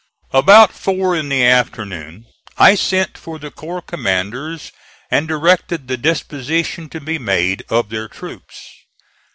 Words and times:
About 0.33 0.73
four 0.73 1.15
in 1.15 1.29
the 1.29 1.45
afternoon 1.45 2.25
I 2.57 2.73
sent 2.73 3.19
for 3.19 3.37
the 3.37 3.51
corps 3.51 3.83
commanders 3.83 4.71
and 5.11 5.27
directed 5.27 5.87
the 5.87 5.95
dispositions 5.95 6.89
to 6.93 6.99
be 6.99 7.19
made 7.19 7.63
of 7.69 7.89
their 7.89 8.07
troops. 8.07 8.55